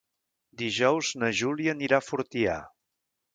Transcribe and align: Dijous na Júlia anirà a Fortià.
Dijous 0.61 1.11
na 1.23 1.29
Júlia 1.41 1.77
anirà 1.77 2.01
a 2.01 2.07
Fortià. 2.07 2.57